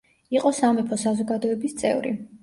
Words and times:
იყო 0.35 0.51
სამეფო 0.59 0.97
საზოგადოების 1.01 1.77
წევრი. 1.83 2.15